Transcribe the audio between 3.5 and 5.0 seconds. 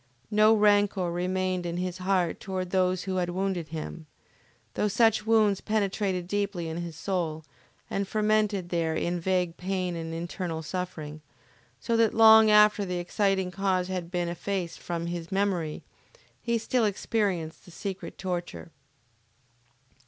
him, though